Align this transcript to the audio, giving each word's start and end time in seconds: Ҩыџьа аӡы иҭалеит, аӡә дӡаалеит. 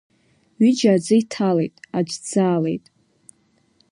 Ҩыџьа 0.61 0.91
аӡы 0.95 1.15
иҭалеит, 1.21 1.75
аӡә 1.97 2.15
дӡаалеит. 2.23 2.85